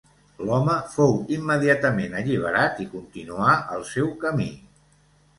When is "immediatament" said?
1.35-2.15